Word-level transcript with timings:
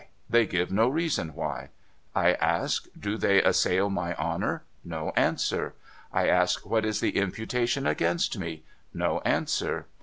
They 0.27 0.47
give 0.47 0.71
no 0.71 0.89
reason 0.89 1.35
why. 1.35 1.69
I 2.15 2.33
ask, 2.33 2.87
do 2.99 3.19
they 3.19 3.39
assail 3.39 3.87
my 3.91 4.15
honour? 4.15 4.63
No 4.83 5.13
answer. 5.15 5.75
I 6.11 6.27
ask, 6.27 6.65
what 6.65 6.85
is 6.85 7.01
the 7.01 7.17
imputation 7.17 7.85
against 7.85 8.35
me? 8.39 8.63
No 8.95 9.19
answer. 9.25 9.85